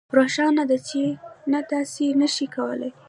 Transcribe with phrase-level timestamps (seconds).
[0.17, 1.01] روښانه ده چې
[1.51, 2.91] نه داسې نشئ کولی